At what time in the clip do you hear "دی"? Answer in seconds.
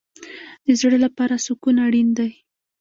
2.17-2.31